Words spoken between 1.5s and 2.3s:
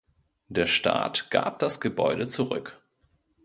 das Gebäude